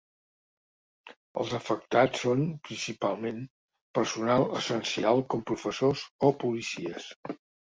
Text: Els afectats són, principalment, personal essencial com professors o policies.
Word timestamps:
Els 1.43 1.51
afectats 1.57 2.23
són, 2.27 2.41
principalment, 2.69 3.43
personal 3.99 4.47
essencial 4.61 5.23
com 5.35 5.45
professors 5.53 6.09
o 6.31 6.35
policies. 6.47 7.13